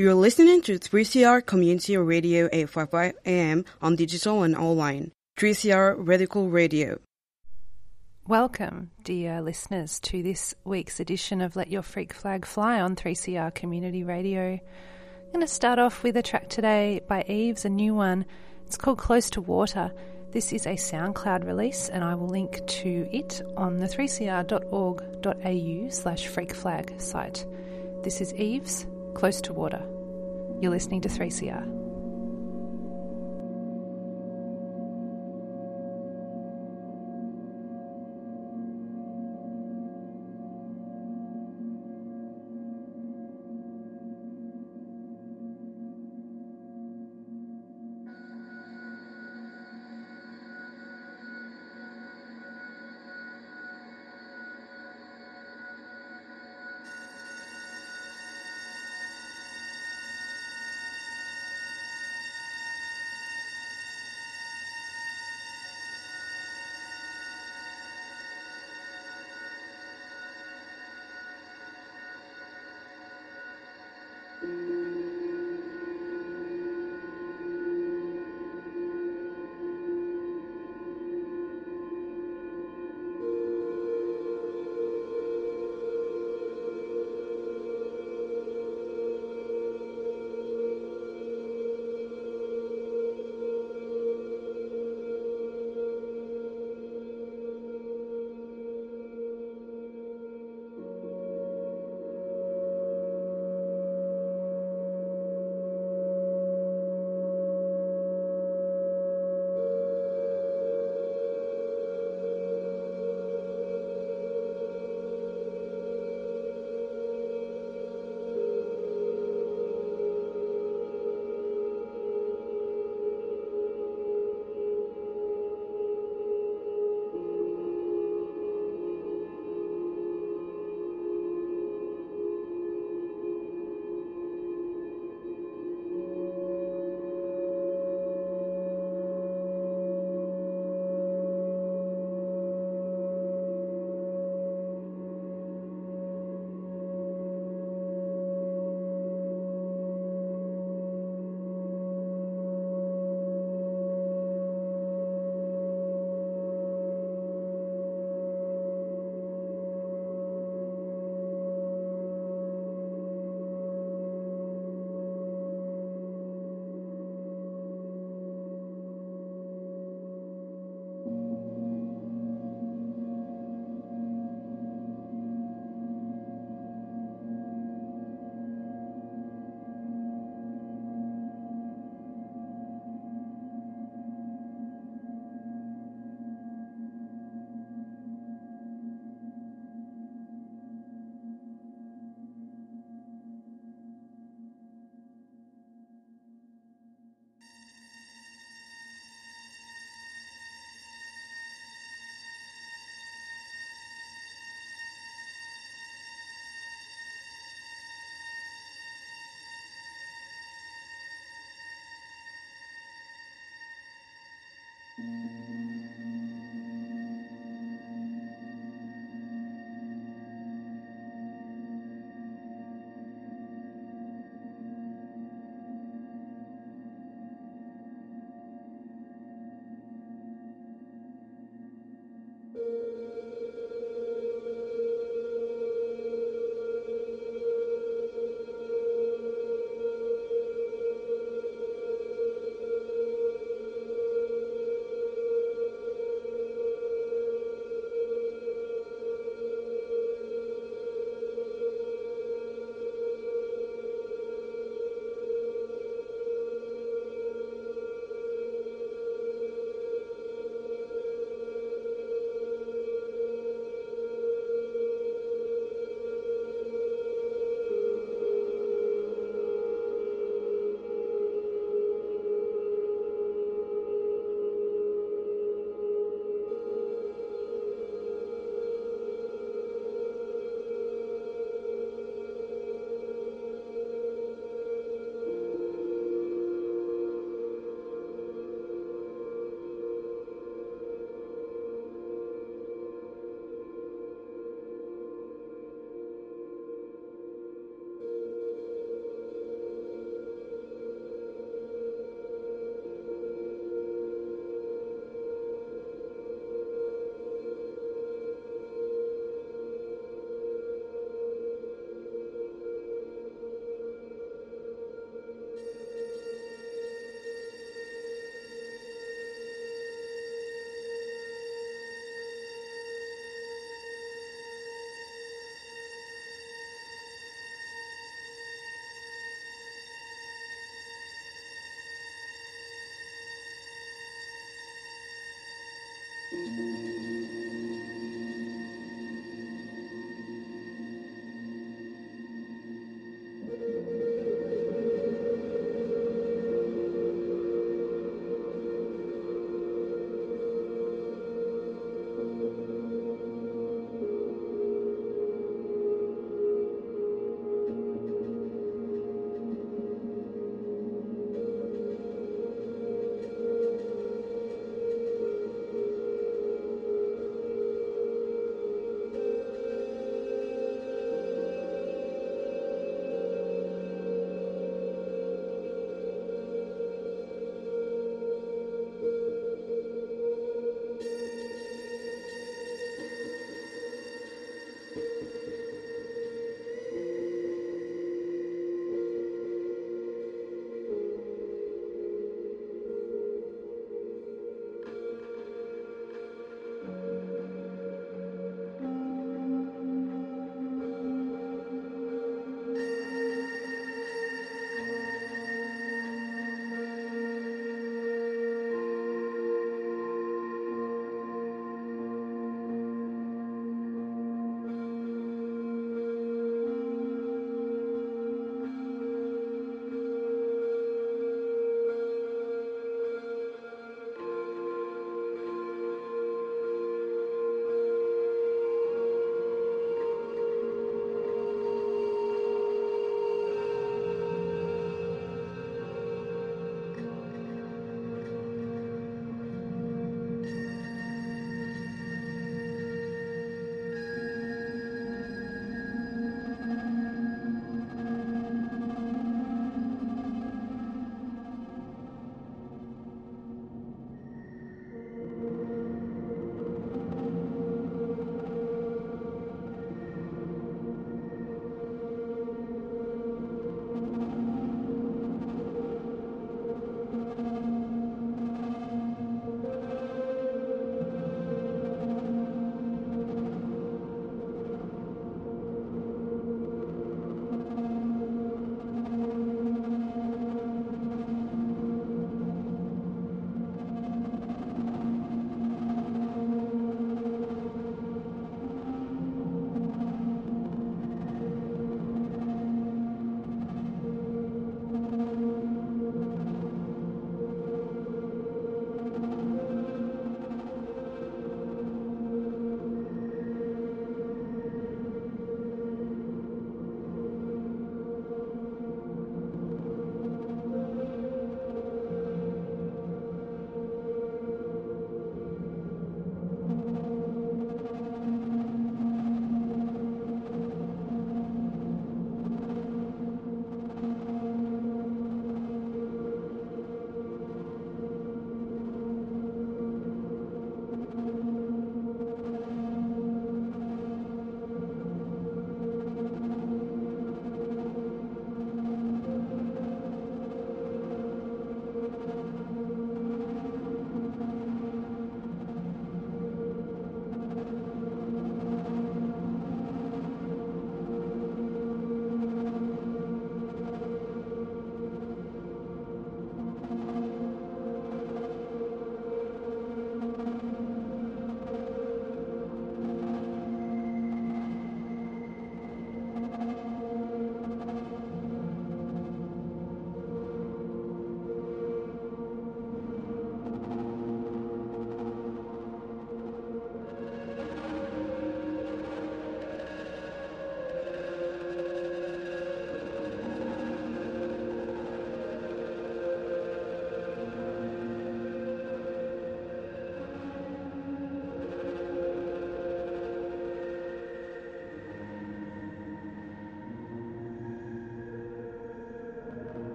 You're 0.00 0.14
listening 0.14 0.62
to 0.62 0.78
3CR 0.78 1.44
Community 1.44 1.94
Radio 1.98 2.48
855 2.50 3.16
AM 3.26 3.66
on 3.82 3.96
digital 3.96 4.44
and 4.44 4.56
online. 4.56 5.12
3CR 5.36 5.94
Radical 5.98 6.48
Radio. 6.48 6.98
Welcome, 8.26 8.92
dear 9.04 9.42
listeners, 9.42 10.00
to 10.00 10.22
this 10.22 10.54
week's 10.64 11.00
edition 11.00 11.42
of 11.42 11.54
Let 11.54 11.70
Your 11.70 11.82
Freak 11.82 12.14
Flag 12.14 12.46
Fly 12.46 12.80
on 12.80 12.96
3CR 12.96 13.54
Community 13.54 14.02
Radio. 14.02 14.52
I'm 14.52 15.32
going 15.34 15.46
to 15.46 15.46
start 15.46 15.78
off 15.78 16.02
with 16.02 16.16
a 16.16 16.22
track 16.22 16.48
today 16.48 17.02
by 17.06 17.22
Eves, 17.28 17.66
a 17.66 17.68
new 17.68 17.94
one. 17.94 18.24
It's 18.64 18.78
called 18.78 18.96
Close 18.96 19.28
to 19.28 19.42
Water. 19.42 19.92
This 20.30 20.54
is 20.54 20.64
a 20.64 20.76
SoundCloud 20.76 21.44
release, 21.44 21.90
and 21.90 22.02
I 22.02 22.14
will 22.14 22.28
link 22.28 22.66
to 22.66 23.06
it 23.12 23.42
on 23.54 23.80
the 23.80 23.86
3cr.org.au 23.86 25.90
slash 25.90 26.26
freakflag 26.26 26.98
site. 26.98 27.44
This 28.02 28.22
is 28.22 28.32
Eves, 28.32 28.86
Close 29.12 29.42
to 29.42 29.52
Water. 29.52 29.84
You're 30.60 30.70
listening 30.70 31.00
to 31.00 31.08
3CR. 31.08 31.79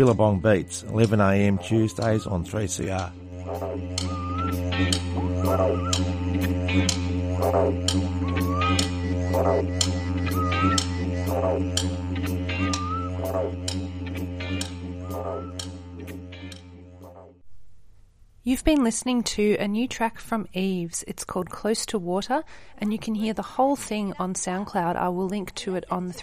Billabong 0.00 0.40
Beats, 0.40 0.82
11am 0.84 1.62
Tuesdays 1.62 2.26
on 2.26 2.42
3CR. 2.42 3.12
You've 18.42 18.64
been 18.64 18.82
listening 18.82 19.22
to 19.22 19.56
a 19.58 19.68
new 19.68 19.86
track 19.86 20.18
from 20.18 20.48
Eves. 20.54 21.04
It's 21.06 21.24
called 21.24 21.50
Close 21.50 21.84
to 21.84 21.98
Water, 21.98 22.42
and 22.78 22.90
you 22.90 22.98
can 22.98 23.14
hear 23.14 23.34
the 23.34 23.42
whole 23.42 23.76
thing 23.76 24.14
on 24.18 24.32
SoundCloud. 24.32 24.96
I 24.96 25.10
will 25.10 25.26
link 25.26 25.54
to 25.56 25.76
it 25.76 25.84
on 25.90 26.08
the 26.08 26.14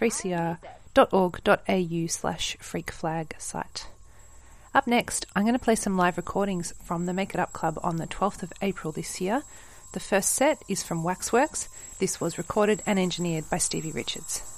3cr.org.au 0.98 2.08
slash 2.08 2.58
freakflag 2.60 3.40
site. 3.40 3.88
Up 4.74 4.88
next, 4.88 5.28
I'm 5.36 5.44
going 5.44 5.54
to 5.54 5.64
play 5.64 5.76
some 5.76 5.96
live 5.96 6.18
recordings 6.18 6.74
from 6.84 7.06
the 7.06 7.14
Make 7.14 7.36
It 7.36 7.40
Up 7.40 7.54
Club 7.54 7.80
on 7.84 7.98
the 7.98 8.08
12th 8.08 8.42
of 8.42 8.54
April 8.64 8.92
this 8.92 9.22
year. 9.22 9.44
The 9.94 10.00
first 10.00 10.34
set 10.34 10.64
is 10.68 10.82
from 10.82 11.04
Waxworks. 11.04 11.70
This 12.00 12.20
was 12.20 12.40
recorded 12.40 12.82
and 12.88 12.98
engineered 12.98 13.48
by 13.48 13.60
Stevie 13.60 13.92
Richards. 13.92 14.57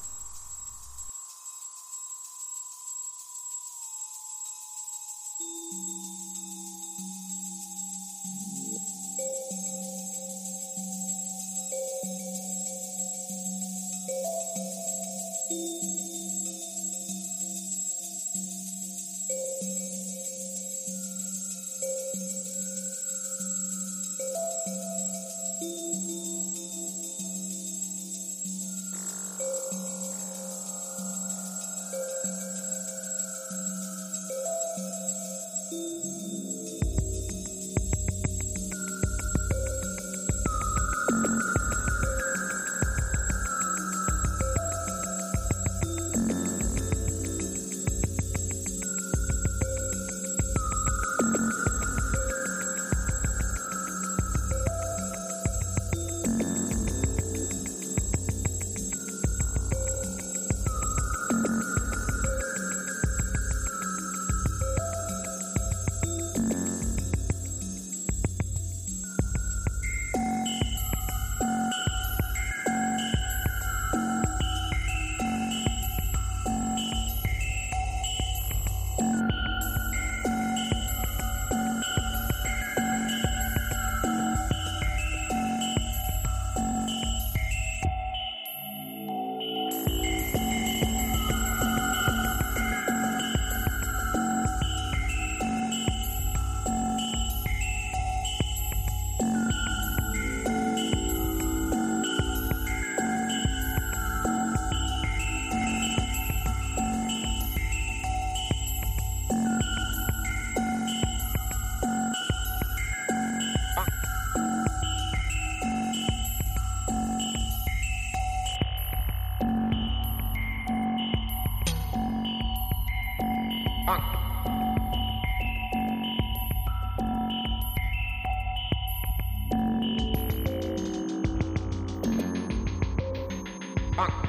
Bang. 133.99 134.28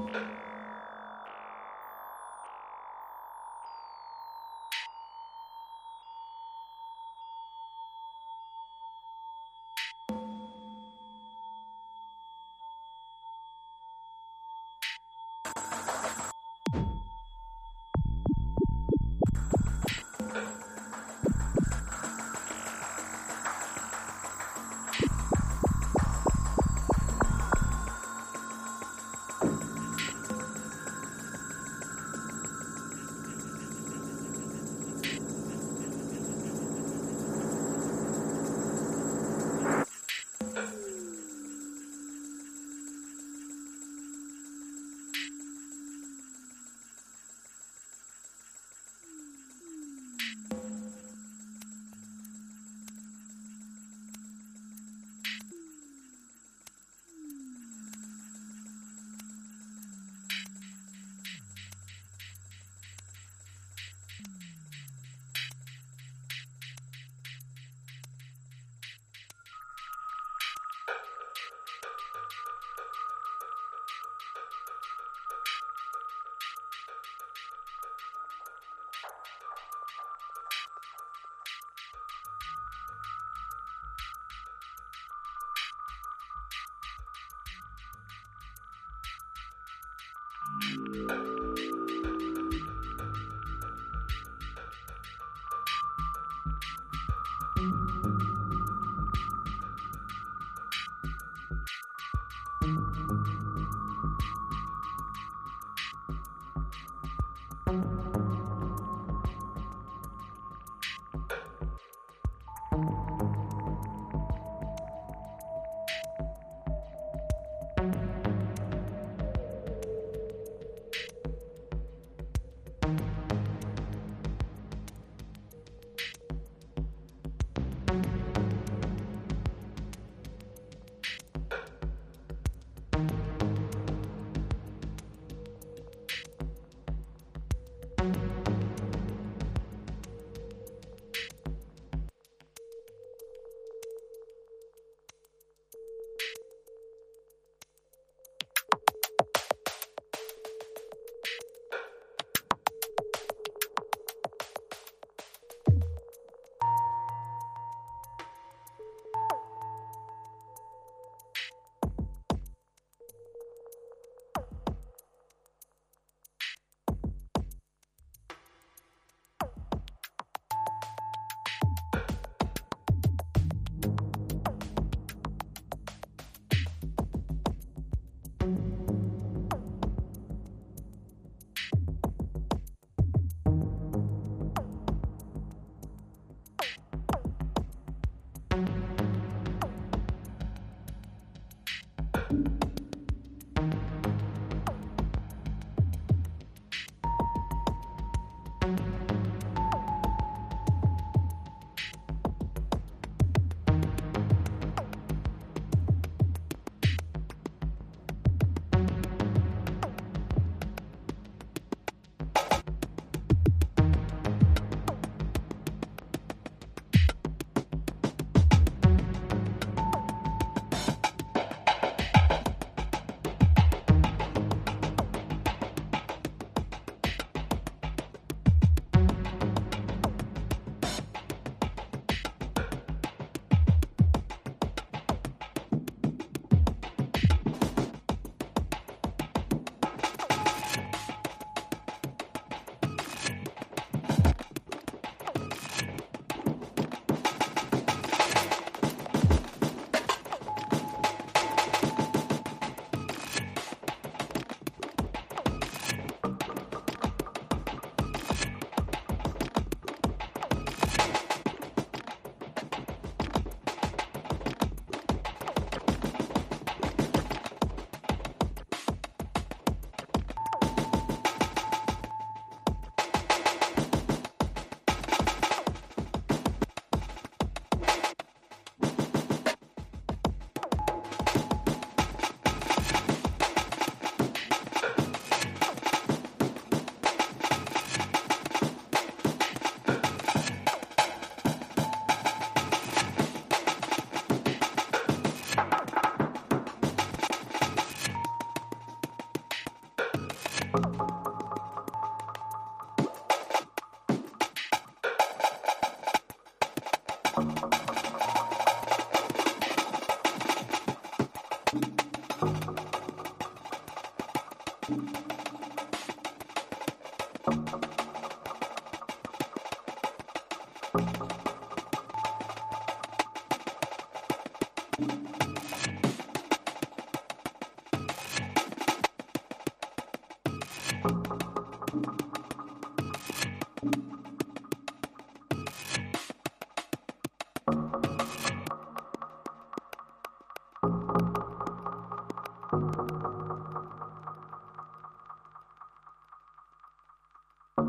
you 0.00 0.37
Thank 90.60 90.94
you. 90.94 91.17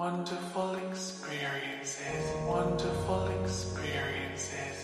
Wonderful 0.00 0.76
experiences, 0.76 2.32
wonderful 2.46 3.28
experiences. 3.44 4.79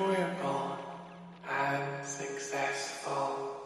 enjoyable 0.00 0.78
and 1.48 2.06
successful. 2.06 3.59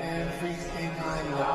Everything 0.00 0.90
I 0.98 1.22
love. 1.38 1.53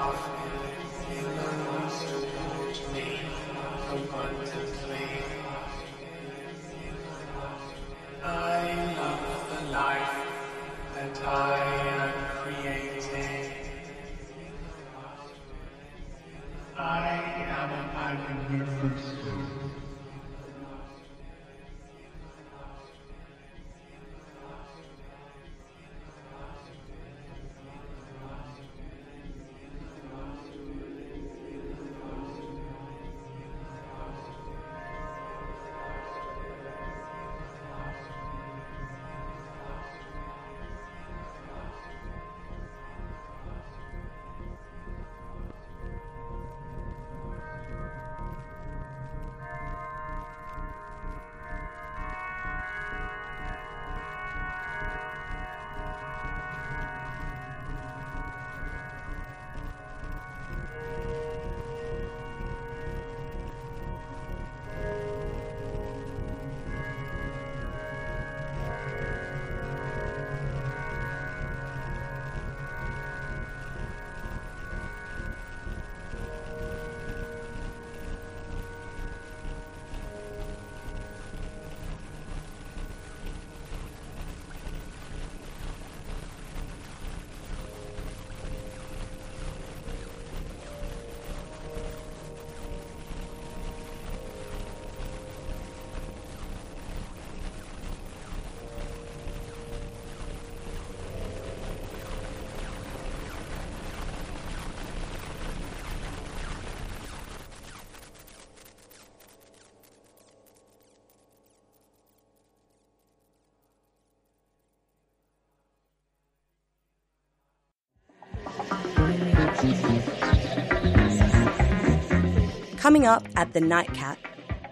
Coming 122.90 123.06
up 123.06 123.28
at 123.36 123.54
the 123.54 123.60
Nightcat, 123.60 124.18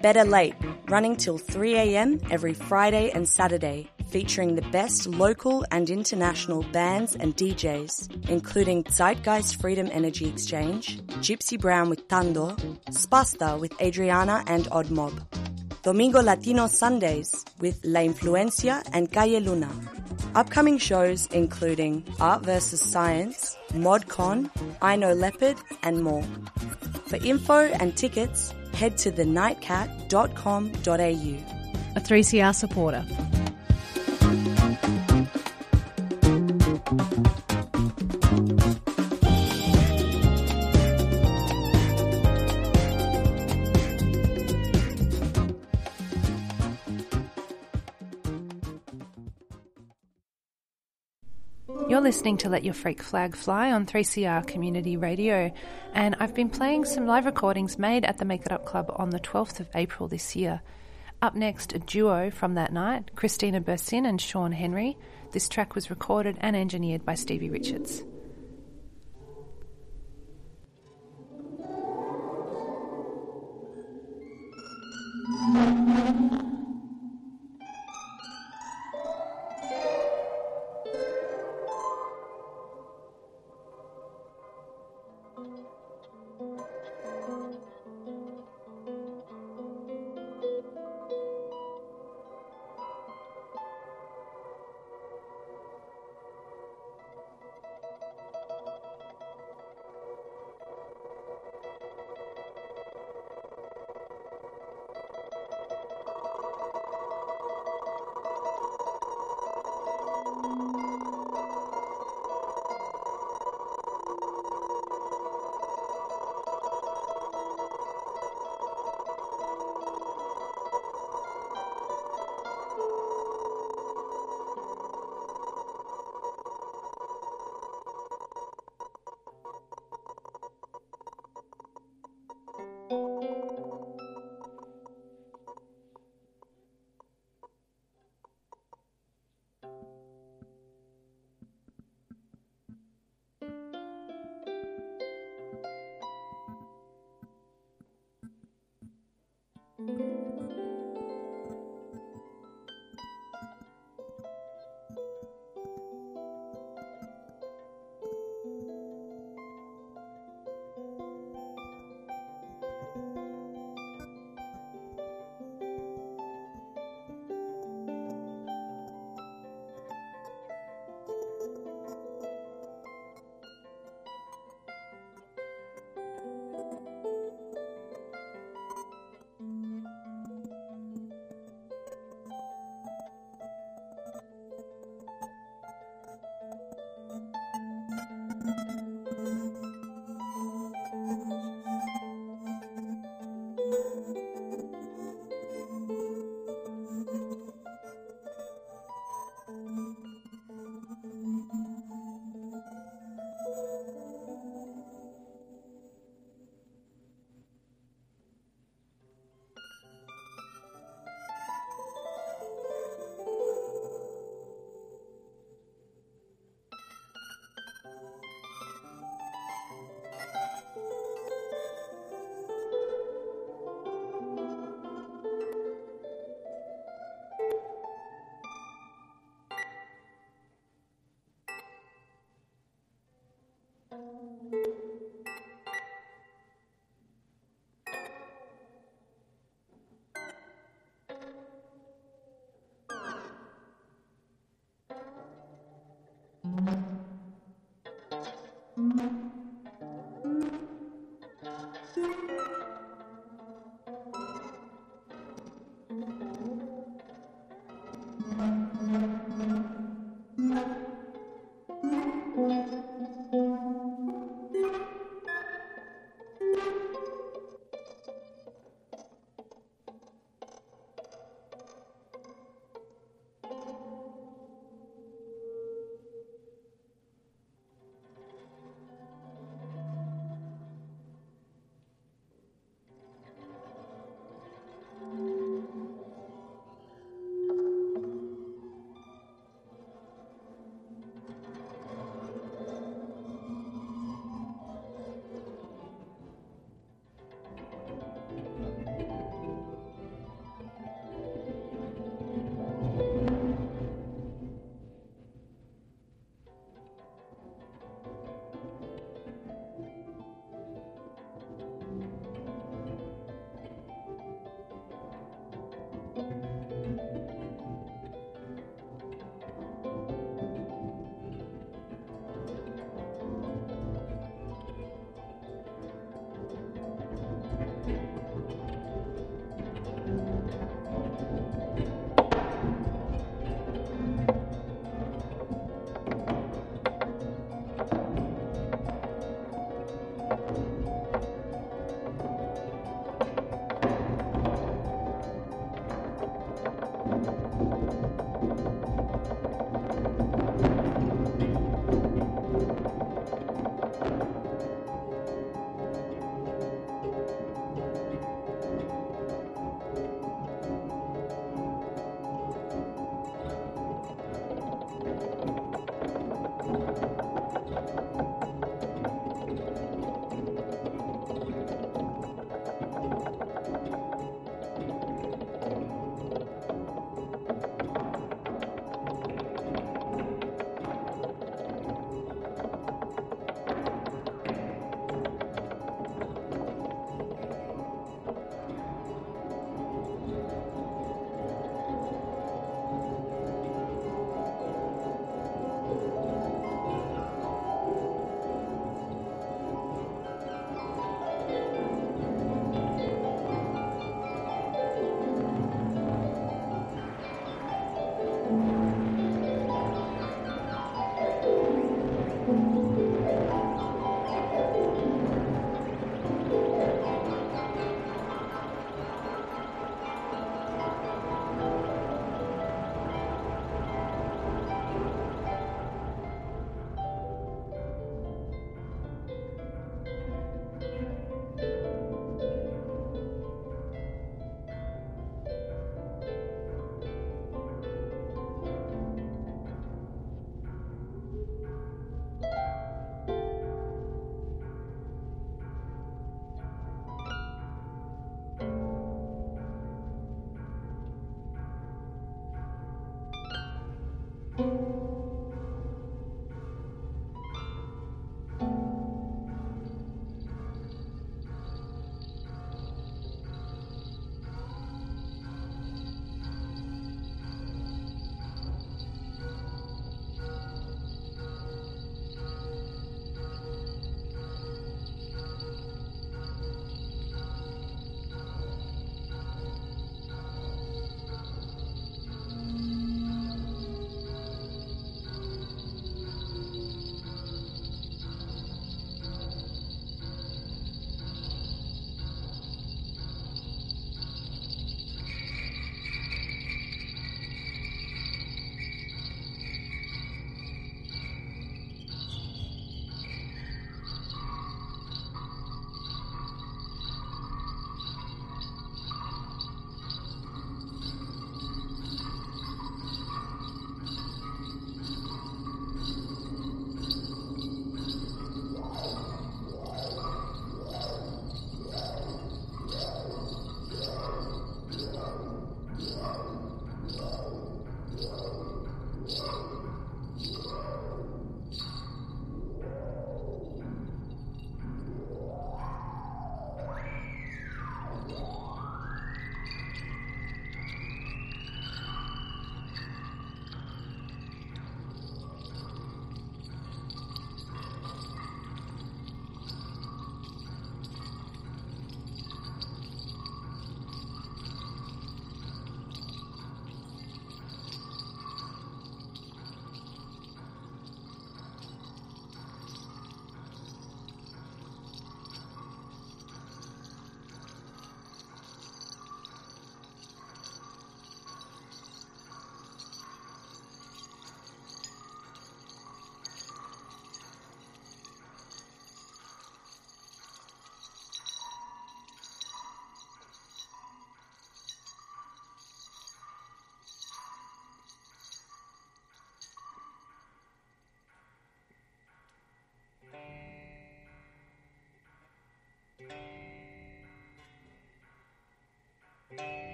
Better 0.00 0.22
Late, 0.22 0.54
running 0.88 1.16
till 1.16 1.36
3am 1.36 2.30
every 2.30 2.54
Friday 2.54 3.10
and 3.10 3.28
Saturday, 3.28 3.90
featuring 4.08 4.54
the 4.54 4.62
best 4.70 5.08
local 5.08 5.66
and 5.72 5.90
international 5.90 6.62
bands 6.70 7.16
and 7.16 7.36
DJs, 7.36 8.28
including 8.30 8.84
Zeitgeist 8.84 9.60
Freedom 9.60 9.88
Energy 9.90 10.28
Exchange, 10.28 11.00
Gypsy 11.26 11.60
Brown 11.60 11.90
with 11.90 12.06
Tando, 12.06 12.54
Spasta 12.92 13.58
with 13.58 13.72
Adriana 13.82 14.44
and 14.46 14.68
Odd 14.70 14.92
Mob. 14.92 15.20
Domingo 15.82 16.22
Latino 16.22 16.68
Sundays 16.68 17.44
with 17.58 17.80
La 17.82 17.98
Influencia 17.98 18.88
and 18.92 19.10
Calle 19.10 19.40
Luna. 19.40 19.72
Upcoming 20.36 20.78
shows 20.78 21.26
including 21.32 22.04
Art 22.20 22.44
vs. 22.44 22.80
Science, 22.80 23.56
ModCon, 23.72 24.50
I 24.80 24.94
Know 24.94 25.14
Leopard, 25.14 25.56
and 25.82 26.04
more. 26.04 26.22
For 27.14 27.24
info 27.24 27.54
and 27.54 27.96
tickets, 27.96 28.52
head 28.72 28.98
to 28.98 29.12
thenightcat.com.au. 29.12 31.96
A 31.96 32.00
3CR 32.00 32.52
supporter. 32.52 33.04
You're 51.94 52.02
listening 52.02 52.38
to 52.38 52.48
Let 52.48 52.64
Your 52.64 52.74
Freak 52.74 53.00
Flag 53.04 53.36
Fly 53.36 53.70
on 53.70 53.86
3CR 53.86 54.48
Community 54.48 54.96
Radio, 54.96 55.52
and 55.92 56.16
I've 56.18 56.34
been 56.34 56.50
playing 56.50 56.86
some 56.86 57.06
live 57.06 57.24
recordings 57.24 57.78
made 57.78 58.04
at 58.04 58.18
the 58.18 58.24
Make 58.24 58.44
It 58.44 58.50
Up 58.50 58.64
Club 58.64 58.92
on 58.96 59.10
the 59.10 59.20
12th 59.20 59.60
of 59.60 59.68
April 59.76 60.08
this 60.08 60.34
year. 60.34 60.60
Up 61.22 61.36
next, 61.36 61.72
a 61.72 61.78
duo 61.78 62.32
from 62.32 62.54
that 62.54 62.72
night, 62.72 63.12
Christina 63.14 63.60
Bursin 63.60 64.08
and 64.08 64.20
Sean 64.20 64.50
Henry. 64.50 64.96
This 65.30 65.48
track 65.48 65.76
was 65.76 65.88
recorded 65.88 66.36
and 66.40 66.56
engineered 66.56 67.04
by 67.04 67.14
Stevie 67.14 67.48
Richards. 67.48 68.02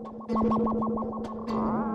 Thank 0.05 0.29
you. 1.49 1.94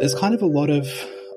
there's 0.00 0.14
kind 0.14 0.34
of 0.34 0.42
a 0.42 0.46
lot 0.46 0.70
of 0.70 0.88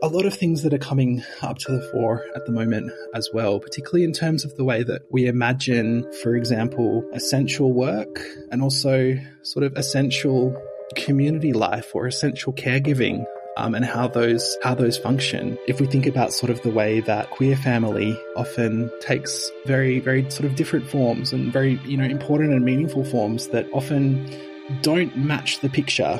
a 0.01 0.07
lot 0.07 0.25
of 0.25 0.33
things 0.33 0.61
that 0.61 0.73
are 0.73 0.79
coming 0.79 1.23
up 1.41 1.57
to 1.57 1.71
the 1.71 1.81
fore 1.91 2.23
at 2.35 2.45
the 2.45 2.51
moment 2.51 2.91
as 3.15 3.29
well, 3.33 3.59
particularly 3.59 4.03
in 4.03 4.13
terms 4.13 4.45
of 4.45 4.55
the 4.55 4.63
way 4.63 4.83
that 4.83 5.01
we 5.11 5.25
imagine, 5.25 6.05
for 6.21 6.35
example, 6.35 7.03
essential 7.13 7.73
work 7.73 8.19
and 8.51 8.61
also 8.61 9.15
sort 9.41 9.65
of 9.65 9.75
essential 9.75 10.55
community 10.95 11.51
life 11.51 11.95
or 11.95 12.05
essential 12.05 12.53
caregiving 12.53 13.25
um, 13.57 13.73
and 13.73 13.83
how 13.83 14.07
those 14.07 14.57
how 14.63 14.75
those 14.75 14.97
function. 14.97 15.57
If 15.67 15.79
we 15.81 15.87
think 15.87 16.05
about 16.05 16.31
sort 16.31 16.51
of 16.51 16.61
the 16.61 16.69
way 16.69 16.99
that 17.01 17.31
queer 17.31 17.55
family 17.55 18.19
often 18.35 18.91
takes 19.01 19.51
very 19.65 19.99
very 19.99 20.29
sort 20.29 20.45
of 20.45 20.55
different 20.55 20.87
forms 20.87 21.33
and 21.33 21.51
very 21.51 21.79
you 21.85 21.97
know 21.97 22.05
important 22.05 22.53
and 22.53 22.63
meaningful 22.63 23.03
forms 23.03 23.47
that 23.49 23.67
often 23.73 24.29
don't 24.81 25.17
match 25.17 25.59
the 25.61 25.69
picture 25.69 26.19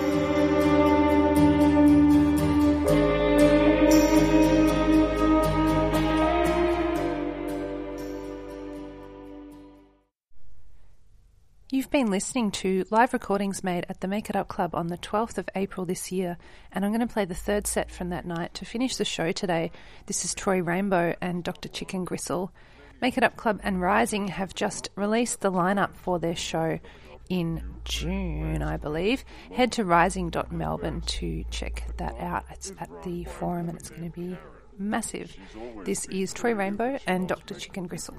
Been 11.91 12.09
listening 12.09 12.49
to 12.51 12.85
live 12.89 13.11
recordings 13.11 13.65
made 13.65 13.85
at 13.89 13.99
the 13.99 14.07
Make 14.07 14.29
It 14.29 14.35
Up 14.37 14.47
Club 14.47 14.73
on 14.73 14.87
the 14.87 14.97
12th 14.97 15.37
of 15.37 15.49
April 15.55 15.85
this 15.85 16.09
year, 16.09 16.37
and 16.71 16.85
I'm 16.85 16.91
going 16.91 17.05
to 17.05 17.13
play 17.13 17.25
the 17.25 17.35
third 17.35 17.67
set 17.67 17.91
from 17.91 18.09
that 18.09 18.25
night 18.25 18.53
to 18.55 18.65
finish 18.65 18.95
the 18.95 19.03
show 19.03 19.33
today. 19.33 19.71
This 20.05 20.23
is 20.23 20.33
Troy 20.33 20.61
Rainbow 20.61 21.15
and 21.19 21.43
Dr. 21.43 21.67
Chicken 21.67 22.05
Gristle. 22.05 22.53
Make 23.01 23.17
It 23.17 23.25
Up 23.25 23.35
Club 23.35 23.59
and 23.61 23.81
Rising 23.81 24.29
have 24.29 24.55
just 24.55 24.89
released 24.95 25.41
the 25.41 25.51
lineup 25.51 25.97
for 25.97 26.17
their 26.17 26.35
show 26.35 26.79
in 27.27 27.61
June, 27.83 28.63
I 28.63 28.77
believe. 28.77 29.25
Head 29.53 29.73
to 29.73 29.83
rising.melbourne 29.83 31.01
to 31.01 31.43
check 31.51 31.83
that 31.97 32.17
out. 32.21 32.45
It's 32.51 32.71
at 32.79 33.03
the 33.03 33.25
forum 33.25 33.67
and 33.67 33.77
it's 33.77 33.89
going 33.89 34.09
to 34.09 34.17
be 34.17 34.37
massive. 34.77 35.35
This 35.83 36.05
is 36.05 36.31
Troy 36.31 36.53
Rainbow 36.53 36.99
and 37.05 37.27
Dr. 37.27 37.53
Chicken 37.55 37.87
Gristle. 37.87 38.15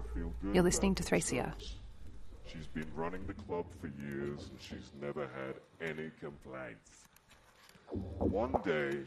You're 0.53 0.63
listening 0.63 0.95
to 0.97 1.03
3CR. 1.03 1.55
She's 2.53 2.67
been 2.67 2.91
running 2.95 3.25
the 3.27 3.35
club 3.35 3.65
for 3.81 3.87
years 3.87 4.51
and 4.51 4.61
she's 4.61 4.91
never 5.01 5.23
had 5.23 5.55
any 5.81 6.11
complaints. 6.21 7.05
One 8.19 8.55
day, 8.65 8.99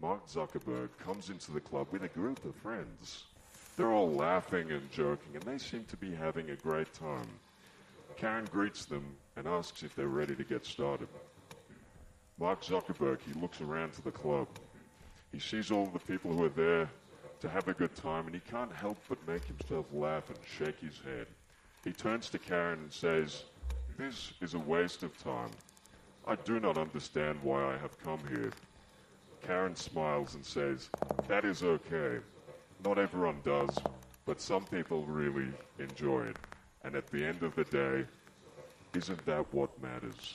Mark 0.00 0.26
Zuckerberg 0.26 0.90
comes 0.98 1.30
into 1.30 1.52
the 1.52 1.60
club 1.60 1.86
with 1.90 2.02
a 2.02 2.08
group 2.08 2.44
of 2.44 2.54
friends. 2.56 3.24
They're 3.76 3.92
all 3.92 4.12
laughing 4.12 4.72
and 4.72 4.90
joking 4.90 5.34
and 5.34 5.42
they 5.42 5.58
seem 5.58 5.84
to 5.84 5.96
be 5.96 6.14
having 6.14 6.50
a 6.50 6.56
great 6.56 6.92
time. 6.92 7.28
Karen 8.16 8.46
greets 8.50 8.84
them 8.84 9.16
and 9.36 9.46
asks 9.46 9.82
if 9.82 9.94
they're 9.94 10.08
ready 10.08 10.34
to 10.34 10.44
get 10.44 10.66
started. 10.66 11.08
Mark 12.38 12.62
Zuckerberg, 12.62 13.20
he 13.22 13.38
looks 13.40 13.60
around 13.62 13.94
to 13.94 14.02
the 14.02 14.10
club. 14.10 14.48
He 15.32 15.38
sees 15.38 15.70
all 15.70 15.86
the 15.86 15.98
people 15.98 16.32
who 16.32 16.44
are 16.44 16.50
there 16.50 16.90
to 17.40 17.48
have 17.48 17.68
a 17.68 17.72
good 17.72 17.94
time 17.94 18.26
and 18.26 18.34
he 18.34 18.40
can't 18.40 18.72
help 18.72 18.98
but 19.08 19.26
make 19.26 19.44
himself 19.44 19.86
laugh 19.92 20.28
and 20.28 20.38
shake 20.58 20.78
his 20.80 20.98
head. 21.00 21.26
He 21.84 21.92
turns 21.92 22.30
to 22.30 22.38
Karen 22.38 22.78
and 22.78 22.92
says, 22.92 23.44
This 23.98 24.32
is 24.40 24.54
a 24.54 24.58
waste 24.58 25.02
of 25.02 25.16
time. 25.22 25.50
I 26.26 26.36
do 26.36 26.60
not 26.60 26.78
understand 26.78 27.40
why 27.42 27.74
I 27.74 27.76
have 27.78 27.98
come 28.02 28.20
here. 28.28 28.52
Karen 29.42 29.74
smiles 29.74 30.34
and 30.34 30.44
says, 30.44 30.90
That 31.26 31.44
is 31.44 31.62
okay. 31.62 32.18
Not 32.84 32.98
everyone 32.98 33.40
does, 33.44 33.82
but 34.24 34.40
some 34.40 34.64
people 34.64 35.04
really 35.04 35.48
enjoy 35.78 36.22
it. 36.22 36.36
And 36.84 36.94
at 36.94 37.08
the 37.08 37.24
end 37.24 37.42
of 37.42 37.54
the 37.56 37.64
day, 37.64 38.04
isn't 38.94 39.24
that 39.26 39.52
what 39.52 39.70
matters? 39.82 40.34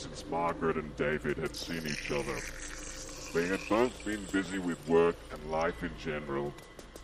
Since 0.00 0.24
Margaret 0.30 0.76
and 0.76 0.96
David 0.96 1.36
had 1.36 1.54
seen 1.54 1.82
each 1.86 2.10
other. 2.10 2.36
They 3.34 3.46
had 3.46 3.60
both 3.68 4.02
been 4.02 4.24
busy 4.32 4.58
with 4.58 4.88
work 4.88 5.14
and 5.30 5.50
life 5.50 5.82
in 5.82 5.90
general, 5.98 6.54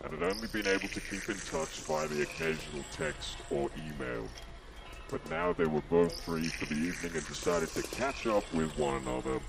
and 0.03 0.13
had 0.13 0.23
only 0.23 0.47
been 0.47 0.65
able 0.65 0.87
to 0.87 0.99
keep 0.99 1.29
in 1.29 1.37
touch 1.51 1.81
via 1.81 2.07
the 2.07 2.23
occasional 2.23 2.83
text 2.91 3.37
or 3.51 3.69
email. 3.77 4.27
But 5.11 5.29
now 5.29 5.53
they 5.53 5.67
were 5.67 5.83
both 5.91 6.19
free 6.21 6.47
for 6.47 6.65
the 6.65 6.79
evening 6.79 7.11
and 7.13 7.27
decided 7.27 7.69
to 7.69 7.83
catch 7.83 8.25
up 8.25 8.51
with 8.51 8.75
one 8.79 8.95
another 9.03 9.39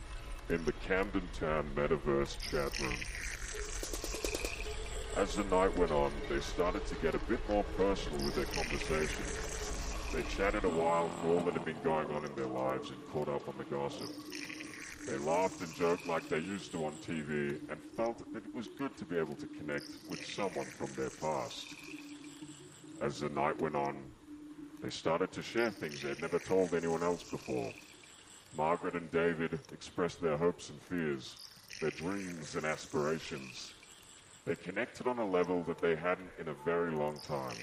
in 0.51 0.62
the 0.66 0.73
Camden 0.87 1.27
Town 1.41 1.70
Metaverse 1.75 2.39
chat 2.51 2.79
room. 2.81 2.99
As 5.16 5.35
the 5.35 5.45
night 5.45 5.75
went 5.77 5.91
on, 5.91 6.12
they 6.29 6.41
started 6.41 6.87
to 6.87 6.95
get 6.97 7.15
a 7.15 7.19
bit 7.20 7.41
more 7.49 7.65
personal 7.77 8.25
with 8.27 8.35
their 8.35 8.45
conversation. 8.45 9.57
They 10.12 10.22
chatted 10.22 10.64
a 10.64 10.68
while 10.68 11.09
for 11.20 11.28
all 11.28 11.40
that 11.40 11.55
had 11.55 11.64
been 11.64 11.80
going 11.85 12.06
on 12.09 12.24
in 12.24 12.35
their 12.35 12.47
lives 12.47 12.90
and 12.90 12.98
caught 13.12 13.28
up 13.28 13.47
on 13.47 13.55
the 13.59 13.64
gossip. 13.64 14.10
They 15.06 15.18
laughed 15.18 15.60
and 15.60 15.74
joked 15.74 16.06
like 16.09 16.28
they 16.28 16.39
used 16.39 16.70
to 16.72 16.85
on 16.85 16.93
TV 17.06 17.59
and 17.70 17.78
felt 17.97 18.30
that 18.32 18.44
it 18.44 18.55
was 18.55 18.68
good 18.78 18.97
to 18.97 19.05
be 19.05 19.16
able 19.18 19.35
to 19.36 19.47
connect 19.59 19.98
with 20.09 20.24
someone 20.24 20.66
from 20.78 20.89
their 20.97 21.10
past. 21.10 21.76
As 23.01 23.20
the 23.20 23.28
night 23.28 23.60
went 23.60 23.76
on, 23.76 23.97
they 24.82 24.90
started 24.90 25.30
to 25.32 25.43
share 25.43 25.70
things 25.70 26.02
they'd 26.02 26.20
never 26.20 26.39
told 26.39 26.74
anyone 26.74 27.02
else 27.02 27.22
before. 27.22 27.72
Margaret 28.56 28.94
and 28.94 29.10
David 29.10 29.59
expressed 29.72 30.20
their 30.20 30.36
hopes 30.36 30.70
and 30.70 30.80
fears, 30.80 31.36
their 31.80 31.90
dreams 31.90 32.56
and 32.56 32.64
aspirations. 32.64 33.72
They 34.47 34.56
connected 34.56 35.06
on 35.06 35.18
a 35.18 35.26
level 35.26 35.62
that 35.64 35.80
they 35.80 35.97
hadn't 35.97 36.30
in 36.40 36.48
a 36.48 36.55
very 36.64 36.93
long 36.93 37.20
time. 37.26 37.56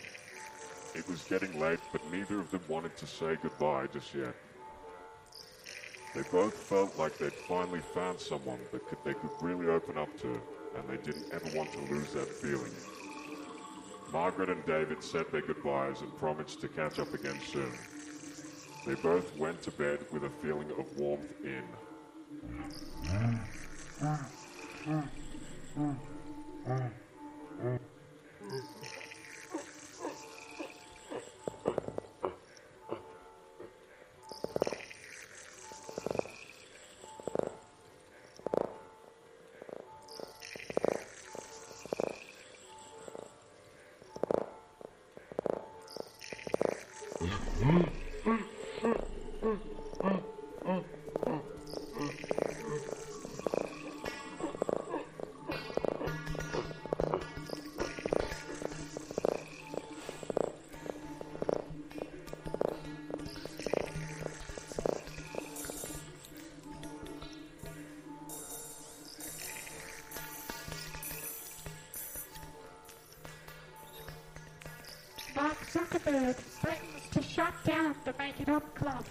It 0.95 1.07
was 1.09 1.23
getting 1.23 1.59
late, 1.59 1.79
but 1.91 2.01
neither 2.11 2.39
of 2.39 2.49
them 2.51 2.61
wanted 2.69 2.95
to 2.97 3.05
say 3.05 3.37
goodbye 3.41 3.87
just 3.91 4.15
yet. 4.15 4.33
They 6.15 6.21
both 6.31 6.55
felt 6.55 6.97
like 6.97 7.17
they'd 7.19 7.33
finally 7.33 7.81
found 7.81 8.17
someone 8.17 8.59
that 8.71 8.87
could, 8.87 8.99
they 9.03 9.13
could 9.13 9.31
really 9.41 9.67
open 9.67 9.97
up 9.97 10.17
to, 10.21 10.41
and 10.75 10.87
they 10.87 10.95
didn't 11.05 11.25
ever 11.33 11.49
want 11.53 11.73
to 11.73 11.93
lose 11.93 12.13
that 12.13 12.29
feeling. 12.41 12.71
Margaret 14.13 14.49
and 14.49 14.65
David 14.65 15.03
said 15.03 15.25
their 15.33 15.41
goodbyes 15.41 15.99
and 15.99 16.17
promised 16.17 16.61
to 16.61 16.69
catch 16.69 16.99
up 16.99 17.13
again 17.13 17.37
soon. 17.51 17.73
They 18.85 18.95
both 18.95 19.35
went 19.35 19.61
to 19.63 19.71
bed 19.71 19.99
with 20.11 20.23
a 20.23 20.29
feeling 20.29 20.71
of 20.79 20.85
warmth 20.95 21.33
in. 21.43 21.63
Make 78.37 78.49
It 78.49 78.53
Up 78.53 78.75
Club. 78.75 79.05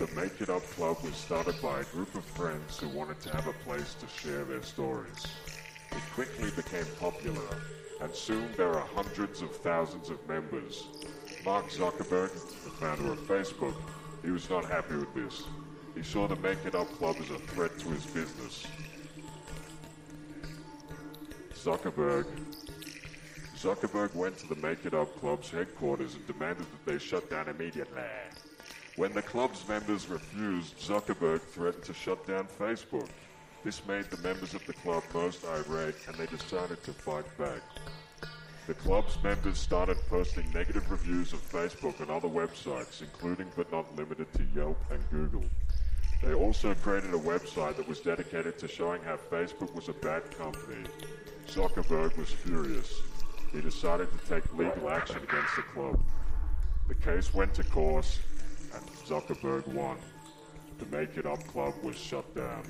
The 0.00 0.08
Make 0.20 0.40
It 0.40 0.50
Up 0.50 0.62
Club 0.70 0.96
was 1.04 1.14
started 1.14 1.54
by 1.62 1.78
a 1.78 1.84
group 1.84 2.12
of 2.16 2.24
friends 2.24 2.78
who 2.78 2.88
wanted 2.88 3.20
to 3.20 3.30
have 3.30 3.46
a 3.46 3.52
place 3.64 3.94
to 4.00 4.08
share 4.08 4.44
their 4.44 4.62
stories. 4.62 5.24
It 5.92 6.02
quickly 6.14 6.50
became 6.50 6.84
popular, 6.98 7.60
and 8.00 8.12
soon 8.12 8.48
there 8.56 8.72
are 8.72 8.84
hundreds 8.92 9.40
of 9.40 9.54
thousands 9.58 10.10
of 10.10 10.26
members. 10.28 10.88
Mark 11.44 11.66
Zuckerberg, 11.70 12.32
the 12.64 12.70
founder 12.70 13.12
of 13.12 13.20
Facebook, 13.20 13.76
he 14.24 14.32
was 14.32 14.50
not 14.50 14.64
happy 14.64 14.96
with 14.96 15.14
this. 15.14 15.44
He 15.94 16.02
saw 16.02 16.26
the 16.26 16.34
Make 16.36 16.64
It 16.64 16.74
Up 16.74 16.88
Club 16.98 17.14
as 17.20 17.30
a 17.30 17.38
threat 17.38 17.78
to 17.78 17.88
his 17.90 18.06
business. 18.06 18.66
Zuckerberg 21.54 22.26
Zuckerberg 23.56 24.14
went 24.14 24.36
to 24.38 24.46
the 24.48 24.56
Make 24.56 24.84
It 24.84 24.92
Up 24.92 25.18
Club's 25.18 25.50
headquarters 25.50 26.14
and 26.14 26.26
demanded 26.26 26.66
that 26.66 26.84
they 26.84 26.98
shut 26.98 27.30
down 27.30 27.48
immediately. 27.48 28.02
When 28.96 29.14
the 29.14 29.22
club's 29.22 29.66
members 29.66 30.08
refused, 30.08 30.78
Zuckerberg 30.78 31.40
threatened 31.40 31.84
to 31.84 31.94
shut 31.94 32.26
down 32.26 32.48
Facebook. 32.60 33.08
This 33.64 33.84
made 33.86 34.04
the 34.10 34.18
members 34.18 34.52
of 34.52 34.64
the 34.66 34.74
club 34.74 35.02
most 35.14 35.44
irate 35.46 35.94
and 36.06 36.16
they 36.16 36.26
decided 36.26 36.82
to 36.84 36.92
fight 36.92 37.24
back. 37.38 37.62
The 38.66 38.74
club's 38.74 39.16
members 39.22 39.58
started 39.58 39.96
posting 40.10 40.50
negative 40.52 40.90
reviews 40.90 41.32
of 41.32 41.40
Facebook 41.50 42.00
and 42.00 42.10
other 42.10 42.28
websites, 42.28 43.00
including 43.00 43.50
but 43.56 43.72
not 43.72 43.96
limited 43.96 44.30
to 44.34 44.44
Yelp 44.54 44.78
and 44.90 45.02
Google. 45.10 45.44
They 46.22 46.34
also 46.34 46.74
created 46.74 47.14
a 47.14 47.18
website 47.18 47.76
that 47.76 47.88
was 47.88 48.00
dedicated 48.00 48.58
to 48.58 48.68
showing 48.68 49.02
how 49.02 49.16
Facebook 49.16 49.74
was 49.74 49.88
a 49.88 49.94
bad 49.94 50.36
company. 50.36 50.84
Zuckerberg 51.46 52.16
was 52.18 52.30
furious. 52.30 53.00
He 53.56 53.62
decided 53.62 54.08
to 54.12 54.18
take 54.28 54.52
legal 54.52 54.90
action 54.90 55.16
against 55.16 55.56
the 55.56 55.62
club. 55.62 55.98
The 56.88 56.94
case 56.94 57.32
went 57.32 57.54
to 57.54 57.64
court 57.64 58.06
and 58.74 58.86
Zuckerberg 59.08 59.66
won. 59.68 59.96
The 60.78 60.84
Make 60.94 61.16
It 61.16 61.24
Up 61.24 61.42
Club 61.46 61.72
was 61.82 61.96
shut 61.96 62.34
down. 62.34 62.64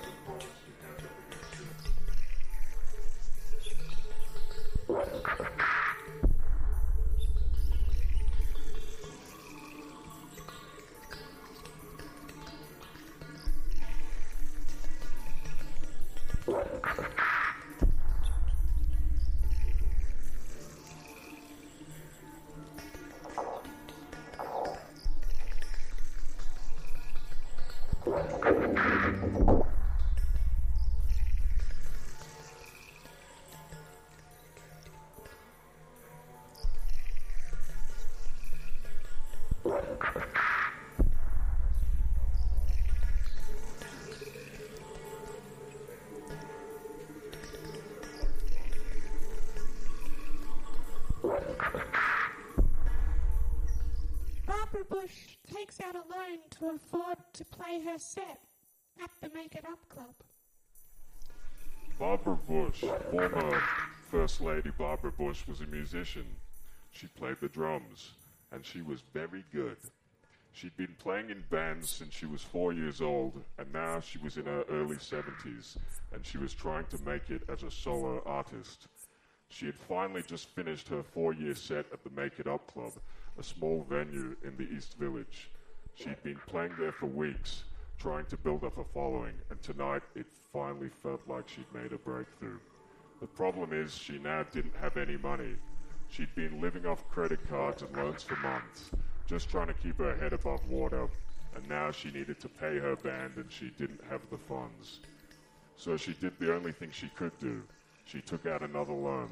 Barbara 0.00 0.39
Bush 55.00 55.38
takes 55.54 55.80
out 55.80 55.94
a 55.94 55.98
loan 55.98 56.38
to 56.50 56.76
afford 56.76 57.16
to 57.32 57.44
play 57.44 57.80
her 57.80 57.98
set 57.98 58.40
at 59.02 59.10
the 59.22 59.30
Make 59.34 59.54
It 59.54 59.64
Up 59.64 59.78
Club. 59.88 60.14
Barbara 61.98 62.38
Bush, 62.46 62.84
former 63.10 63.62
First 64.10 64.40
Lady 64.40 64.70
Barbara 64.76 65.12
Bush, 65.12 65.46
was 65.46 65.60
a 65.60 65.66
musician. 65.66 66.26
She 66.90 67.06
played 67.06 67.36
the 67.40 67.48
drums, 67.48 68.10
and 68.52 68.64
she 68.64 68.82
was 68.82 69.02
very 69.14 69.44
good. 69.52 69.76
She'd 70.52 70.76
been 70.76 70.96
playing 70.98 71.30
in 71.30 71.44
bands 71.50 71.88
since 71.88 72.12
she 72.12 72.26
was 72.26 72.42
four 72.42 72.72
years 72.72 73.00
old, 73.00 73.40
and 73.58 73.72
now 73.72 74.00
she 74.00 74.18
was 74.18 74.36
in 74.36 74.44
her 74.44 74.64
early 74.68 74.96
70s, 74.96 75.76
and 76.12 76.26
she 76.26 76.36
was 76.36 76.52
trying 76.52 76.86
to 76.86 76.98
make 77.04 77.30
it 77.30 77.42
as 77.48 77.62
a 77.62 77.70
solo 77.70 78.22
artist. 78.26 78.88
She 79.48 79.66
had 79.66 79.76
finally 79.76 80.22
just 80.26 80.48
finished 80.48 80.88
her 80.88 81.02
four 81.02 81.32
year 81.32 81.54
set 81.54 81.86
at 81.92 82.04
the 82.04 82.10
Make 82.10 82.38
It 82.38 82.46
Up 82.46 82.66
Club, 82.66 82.92
a 83.40 83.42
small 83.42 83.86
venue 83.88 84.36
in 84.44 84.54
the 84.58 84.68
East 84.76 84.98
Village. 84.98 85.50
She'd 85.94 86.22
been 86.22 86.38
playing 86.46 86.72
there 86.78 86.92
for 86.92 87.06
weeks, 87.06 87.64
trying 87.98 88.26
to 88.26 88.36
build 88.36 88.64
up 88.64 88.76
a 88.76 88.84
following, 88.84 89.32
and 89.48 89.60
tonight 89.62 90.02
it 90.14 90.26
finally 90.52 90.90
felt 91.02 91.22
like 91.26 91.48
she'd 91.48 91.72
made 91.72 91.94
a 91.94 91.98
breakthrough. 91.98 92.58
The 93.18 93.26
problem 93.26 93.72
is, 93.72 93.94
she 93.94 94.18
now 94.18 94.42
didn't 94.42 94.74
have 94.78 94.98
any 94.98 95.16
money. 95.16 95.54
She'd 96.10 96.34
been 96.34 96.60
living 96.60 96.84
off 96.84 97.08
credit 97.08 97.40
cards 97.48 97.80
and 97.80 97.96
loans 97.96 98.22
for 98.22 98.36
months, 98.36 98.90
just 99.26 99.48
trying 99.48 99.68
to 99.68 99.74
keep 99.74 99.96
her 99.96 100.14
head 100.16 100.34
above 100.34 100.68
water, 100.68 101.08
and 101.56 101.66
now 101.66 101.90
she 101.90 102.10
needed 102.10 102.40
to 102.40 102.48
pay 102.48 102.78
her 102.78 102.96
band 102.96 103.36
and 103.36 103.50
she 103.50 103.70
didn't 103.78 104.02
have 104.10 104.20
the 104.30 104.38
funds. 104.38 105.00
So 105.76 105.96
she 105.96 106.12
did 106.12 106.38
the 106.38 106.54
only 106.54 106.72
thing 106.72 106.90
she 106.92 107.08
could 107.16 107.36
do. 107.38 107.62
She 108.04 108.20
took 108.20 108.44
out 108.44 108.62
another 108.62 108.92
loan. 108.92 109.30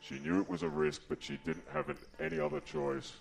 She 0.00 0.20
knew 0.20 0.40
it 0.40 0.48
was 0.48 0.62
a 0.62 0.68
risk, 0.68 1.02
but 1.08 1.20
she 1.20 1.36
didn't 1.44 1.66
have 1.72 1.88
an, 1.88 1.96
any 2.20 2.38
other 2.38 2.60
choice. 2.60 3.12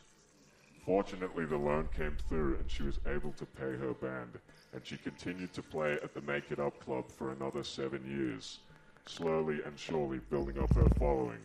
Fortunately, 0.89 1.45
the 1.45 1.55
loan 1.55 1.87
came 1.95 2.17
through 2.27 2.55
and 2.55 2.65
she 2.67 2.81
was 2.81 2.99
able 3.05 3.31
to 3.33 3.45
pay 3.45 3.77
her 3.77 3.93
band, 4.01 4.39
and 4.73 4.83
she 4.83 4.97
continued 4.97 5.53
to 5.53 5.61
play 5.61 5.93
at 6.01 6.15
the 6.15 6.21
Make 6.21 6.49
It 6.49 6.59
Up 6.59 6.83
Club 6.83 7.05
for 7.15 7.31
another 7.31 7.63
seven 7.63 8.03
years, 8.09 8.57
slowly 9.05 9.59
and 9.67 9.77
surely 9.77 10.17
building 10.31 10.57
up 10.57 10.73
her 10.73 10.89
following. 10.97 11.37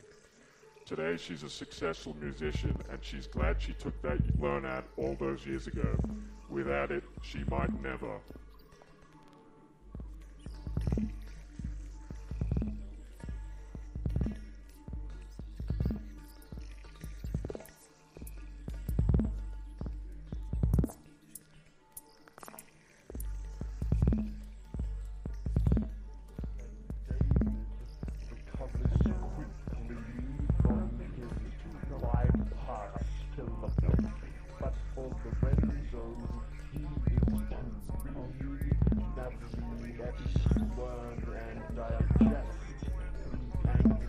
Today, 0.87 1.19
she's 1.19 1.43
a 1.43 1.51
successful 1.51 2.17
musician, 2.23 2.75
and 2.91 2.99
she's 3.03 3.27
glad 3.27 3.61
she 3.61 3.75
took 3.75 4.01
that 4.01 4.19
loan 4.41 4.65
out 4.65 4.87
all 4.97 5.15
those 5.21 5.45
years 5.45 5.67
ago. 5.67 5.95
Without 6.49 6.91
it, 6.91 7.05
she 7.21 7.45
might 7.51 7.83
never. 7.83 8.21
Young 43.85 44.01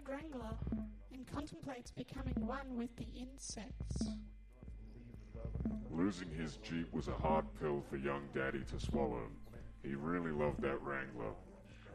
red 0.00 0.22
Wrangler 0.22 0.56
and 1.12 1.26
contemplates 1.26 1.90
becoming 1.90 2.34
one 2.36 2.76
with 2.76 2.94
the 2.96 3.06
insects. 3.18 4.08
Losing 5.90 6.30
his 6.30 6.56
Jeep 6.56 6.92
was 6.92 7.08
a 7.08 7.12
hard 7.12 7.44
pill 7.60 7.82
for 7.90 7.96
young 7.96 8.22
Daddy 8.34 8.62
to 8.70 8.80
swallow. 8.80 9.26
He 9.82 9.94
really 9.94 10.30
loved 10.30 10.62
that 10.62 10.80
Wrangler. 10.82 11.34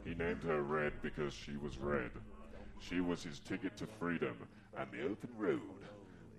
He 0.04 0.14
named 0.14 0.42
her 0.44 0.62
Red 0.62 0.92
because 1.02 1.32
she 1.32 1.56
was 1.56 1.78
red. 1.78 2.10
She 2.78 3.00
was 3.00 3.22
his 3.22 3.40
ticket 3.40 3.76
to 3.78 3.86
freedom 3.86 4.36
and 4.76 4.88
the 4.92 5.04
open 5.04 5.30
road. 5.36 5.60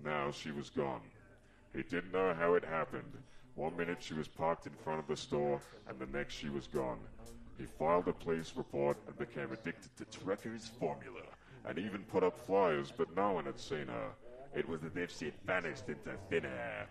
Now 0.06 0.32
she 0.32 0.52
was 0.52 0.70
gone. 0.70 1.02
He 1.76 1.84
didn't 1.84 2.14
know 2.14 2.34
how 2.34 2.54
it 2.54 2.64
happened. 2.64 3.18
One 3.56 3.76
minute 3.76 3.98
she 4.00 4.14
was 4.14 4.28
parked 4.28 4.68
in 4.68 4.74
front 4.84 5.00
of 5.00 5.08
the 5.08 5.18
store, 5.18 5.60
and 5.90 5.98
the 5.98 6.18
next 6.18 6.36
she 6.36 6.50
was 6.50 6.68
gone. 6.68 7.00
He 7.58 7.66
filed 7.66 8.08
a 8.08 8.14
police 8.14 8.54
report 8.56 8.98
and 9.08 9.18
became 9.18 9.52
addicted 9.52 9.90
to 9.98 10.06
Trekker's 10.06 10.68
formula, 10.80 11.24
and 11.68 11.78
even 11.78 12.04
put 12.04 12.24
up 12.24 12.40
flyers, 12.46 12.92
but 12.96 13.16
no 13.16 13.32
one 13.34 13.46
had 13.46 13.60
seen 13.60 13.88
her. 13.88 14.10
It 14.56 14.68
was 14.68 14.84
as 14.84 14.96
if 14.96 15.16
she'd 15.16 15.34
vanished 15.46 15.88
into 15.90 16.18
thin 16.30 16.46
air. 16.46 16.88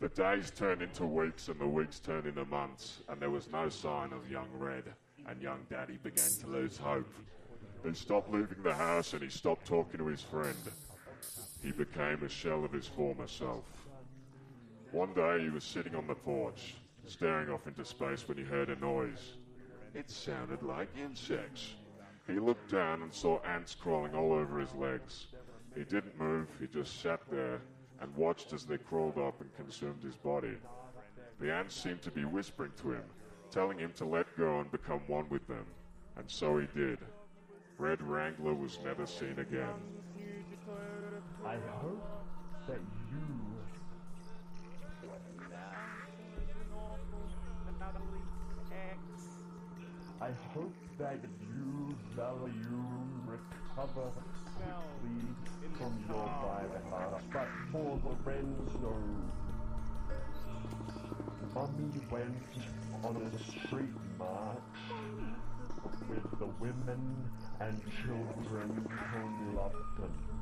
The 0.00 0.08
days 0.10 0.50
turned 0.50 0.82
into 0.82 1.06
weeks, 1.06 1.48
and 1.48 1.58
the 1.58 1.66
weeks 1.66 1.98
turned 1.98 2.26
into 2.26 2.44
months, 2.44 3.00
and 3.08 3.20
there 3.20 3.30
was 3.30 3.50
no 3.50 3.68
sign 3.68 4.12
of 4.12 4.30
young 4.30 4.48
Red, 4.58 4.84
and 5.26 5.40
young 5.40 5.66
Daddy 5.70 5.98
began 6.02 6.30
to 6.40 6.46
lose 6.46 6.76
hope. 6.76 7.12
He 7.84 7.94
stopped 7.94 8.32
leaving 8.32 8.62
the 8.62 8.74
house 8.74 9.12
and 9.12 9.22
he 9.22 9.28
stopped 9.28 9.66
talking 9.66 9.98
to 9.98 10.06
his 10.06 10.22
friend. 10.22 10.56
He 11.62 11.70
became 11.70 12.22
a 12.22 12.28
shell 12.28 12.64
of 12.64 12.72
his 12.72 12.86
former 12.86 13.26
self. 13.26 13.64
One 14.90 15.12
day 15.12 15.42
he 15.42 15.50
was 15.50 15.64
sitting 15.64 15.94
on 15.94 16.06
the 16.06 16.14
porch, 16.14 16.76
staring 17.06 17.50
off 17.50 17.66
into 17.66 17.84
space 17.84 18.26
when 18.26 18.38
he 18.38 18.44
heard 18.44 18.70
a 18.70 18.76
noise. 18.76 19.34
It 19.94 20.10
sounded 20.10 20.62
like 20.62 20.88
insects. 20.98 21.74
He 22.26 22.38
looked 22.38 22.70
down 22.70 23.02
and 23.02 23.12
saw 23.12 23.40
ants 23.40 23.74
crawling 23.74 24.14
all 24.14 24.32
over 24.32 24.58
his 24.58 24.74
legs. 24.74 25.26
He 25.74 25.84
didn't 25.84 26.18
move, 26.18 26.48
he 26.58 26.66
just 26.66 27.02
sat 27.02 27.20
there 27.30 27.60
and 28.00 28.14
watched 28.16 28.52
as 28.52 28.64
they 28.64 28.78
crawled 28.78 29.18
up 29.18 29.40
and 29.40 29.54
consumed 29.56 30.02
his 30.02 30.16
body. 30.16 30.56
The 31.40 31.52
ants 31.52 31.74
seemed 31.74 32.02
to 32.02 32.10
be 32.10 32.24
whispering 32.24 32.72
to 32.82 32.92
him, 32.92 33.04
telling 33.50 33.78
him 33.78 33.92
to 33.96 34.04
let 34.04 34.26
go 34.36 34.60
and 34.60 34.70
become 34.70 35.00
one 35.06 35.28
with 35.28 35.46
them. 35.46 35.66
And 36.16 36.30
so 36.30 36.58
he 36.58 36.66
did. 36.74 36.98
Red 37.76 38.00
Wrangler 38.02 38.54
was 38.54 38.78
never 38.84 39.06
seen 39.06 39.38
again. 39.38 39.74
I 41.44 41.56
hope 41.80 42.02
that 42.66 42.78
you 43.10 43.54
I 50.20 50.30
hope 50.54 50.74
that 50.98 51.18
Valium, 52.16 53.08
recover 53.26 54.10
quickly 54.56 55.20
from 55.78 56.04
your 56.08 56.26
bypass. 56.26 57.22
But 57.32 57.48
for 57.72 58.00
Lorenzo, 58.04 58.94
Mommy 61.54 62.00
went 62.10 62.36
on 63.04 63.16
a 63.16 63.38
street 63.66 63.96
march 64.18 64.58
with 66.08 66.38
the 66.38 66.46
women 66.60 67.30
and 67.60 67.80
children 68.04 68.86
who 68.88 69.56
loved 69.56 69.96
them. 69.98 70.33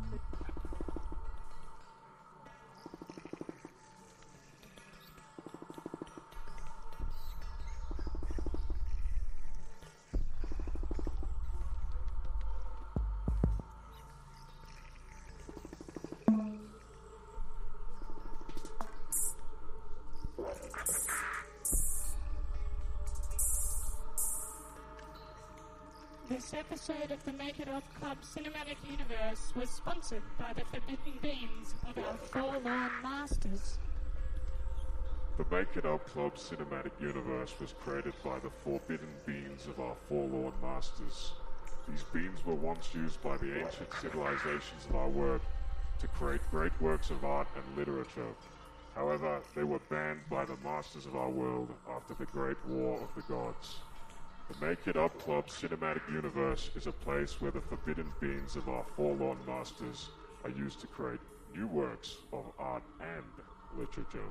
This 26.32 26.54
episode 26.54 27.10
of 27.10 27.22
the 27.26 27.32
Make 27.34 27.60
It 27.60 27.68
Up 27.68 27.84
Club 28.00 28.16
Cinematic 28.22 28.78
Universe 28.90 29.52
was 29.54 29.68
sponsored 29.68 30.22
by 30.38 30.54
the 30.54 30.64
Forbidden 30.64 31.18
beans 31.20 31.74
of 31.86 31.98
our 31.98 32.16
Forlorn 32.32 32.90
Masters. 33.02 33.76
The 35.36 35.44
Make 35.54 35.76
It 35.76 35.84
Up 35.84 36.06
Club 36.08 36.36
cinematic 36.36 36.92
universe 36.98 37.52
was 37.60 37.74
created 37.84 38.14
by 38.24 38.38
the 38.38 38.48
forbidden 38.64 39.12
beans 39.26 39.66
of 39.66 39.78
our 39.78 39.94
forlorn 40.08 40.54
masters. 40.62 41.32
These 41.86 42.04
beans 42.14 42.46
were 42.46 42.54
once 42.54 42.88
used 42.94 43.22
by 43.22 43.36
the 43.36 43.60
ancient 43.60 43.92
civilizations 44.00 44.86
of 44.88 44.96
our 44.96 45.10
world 45.10 45.42
to 46.00 46.06
create 46.06 46.40
great 46.50 46.72
works 46.80 47.10
of 47.10 47.26
art 47.26 47.48
and 47.54 47.76
literature. 47.76 48.32
However, 48.94 49.42
they 49.54 49.64
were 49.64 49.80
banned 49.90 50.20
by 50.30 50.46
the 50.46 50.56
masters 50.64 51.04
of 51.04 51.14
our 51.14 51.28
world 51.28 51.68
after 51.94 52.14
the 52.14 52.24
Great 52.32 52.56
War 52.66 52.98
of 53.02 53.14
the 53.14 53.30
Gods. 53.30 53.80
The 54.48 54.66
Make 54.66 54.86
It 54.86 54.96
Up 54.96 55.18
Club 55.18 55.48
cinematic 55.48 56.02
universe 56.12 56.70
is 56.76 56.86
a 56.86 56.92
place 56.92 57.40
where 57.40 57.50
the 57.50 57.60
forbidden 57.60 58.12
beings 58.20 58.56
of 58.56 58.68
our 58.68 58.84
forlorn 58.96 59.38
masters 59.46 60.10
are 60.44 60.50
used 60.50 60.80
to 60.80 60.86
create 60.86 61.20
new 61.54 61.66
works 61.66 62.16
of 62.32 62.44
art 62.58 62.82
and 63.00 63.24
literature. 63.78 64.30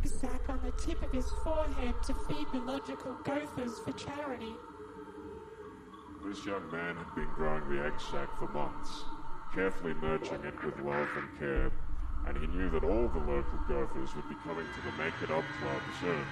Grows 0.00 0.12
an 0.12 0.28
egg 0.28 0.30
sac 0.30 0.48
on 0.48 0.60
the 0.64 0.72
tip 0.72 1.02
of 1.02 1.12
his 1.12 1.30
forehead 1.44 1.94
to 2.02 2.14
feed 2.28 2.46
the 2.52 2.60
logical 2.60 3.14
gophers 3.24 3.78
for 3.84 3.92
charity. 3.92 4.54
This 6.24 6.44
young 6.44 6.70
man 6.70 6.96
had 6.96 7.14
been 7.14 7.28
growing 7.34 7.68
the 7.68 7.84
egg 7.84 7.94
sac 8.10 8.28
for 8.38 8.48
months, 8.48 9.04
carefully 9.54 9.94
nurturing 10.02 10.44
it 10.44 10.64
with 10.64 10.78
love 10.80 11.08
and 11.16 11.38
care, 11.38 11.72
and 12.26 12.36
he 12.36 12.46
knew 12.48 12.70
that 12.70 12.84
all 12.84 13.08
the 13.08 13.18
local 13.18 13.58
gophers 13.68 14.14
would 14.14 14.28
be 14.28 14.36
coming 14.44 14.66
to 14.66 14.80
the 14.84 15.02
Make 15.02 15.14
It 15.22 15.30
Up 15.30 15.44
Club 15.60 15.82
soon, 16.00 16.24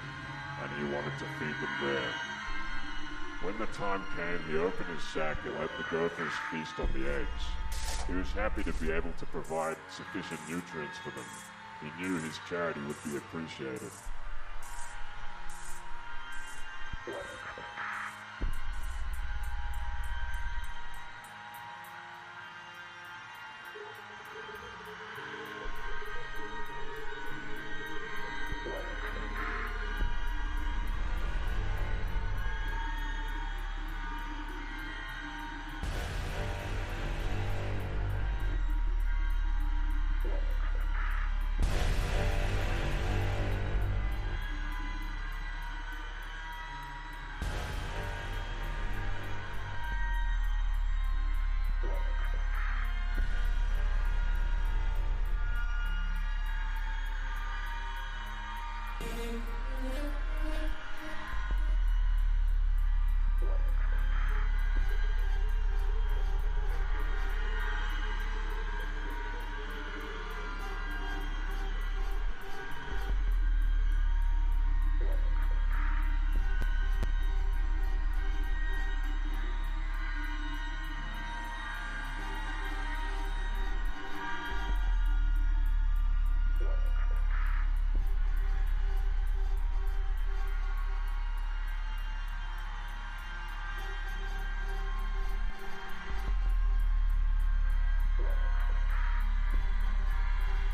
and 0.63 0.71
he 0.79 0.95
wanted 0.95 1.17
to 1.19 1.25
feed 1.39 1.57
them 1.61 1.75
there. 1.83 2.13
When 3.43 3.59
the 3.59 3.67
time 3.67 4.03
came, 4.17 4.41
he 4.51 4.59
opened 4.59 4.89
his 4.95 5.05
sack 5.15 5.39
and 5.45 5.55
let 5.59 5.71
the 5.79 5.85
gophers 5.97 6.33
feast 6.51 6.79
on 6.79 6.89
the 6.93 7.09
eggs. 7.09 7.43
He 8.07 8.15
was 8.15 8.31
happy 8.33 8.65
to 8.65 8.73
be 8.75 8.91
able 8.91 9.13
to 9.19 9.27
provide 9.27 9.77
sufficient 9.91 10.41
nutrients 10.49 10.99
for 10.99 11.11
them. 11.11 11.58
He 11.83 12.03
knew 12.03 12.19
his 12.19 12.39
charity 12.49 12.81
would 12.87 13.03
be 13.05 13.17
appreciated. 13.17 13.91